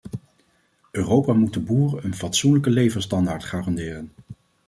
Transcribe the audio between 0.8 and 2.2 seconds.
Europa moet de boeren een